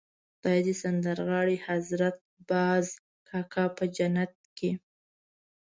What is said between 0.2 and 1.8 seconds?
خدای دې سندرغاړی